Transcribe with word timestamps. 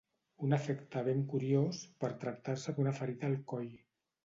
Un 0.45 0.53
efecte 0.55 1.03
ben 1.07 1.21
curiós, 1.35 1.83
per 2.05 2.11
tractar-se 2.25 2.77
d'una 2.81 2.97
ferida 3.03 3.31
al 3.33 3.39
coll 3.55 3.73